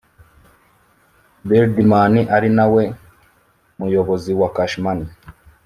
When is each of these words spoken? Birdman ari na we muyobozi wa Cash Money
Birdman 1.47 2.13
ari 2.35 2.49
na 2.57 2.65
we 2.73 2.83
muyobozi 3.79 4.31
wa 4.39 4.47
Cash 4.55 4.75
Money 4.83 5.07